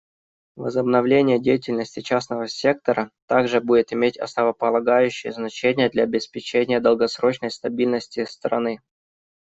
[0.55, 8.81] Возобновление деятельности частного сектора также будет иметь основополагающее значение для обеспечения долгосрочной стабильности страны.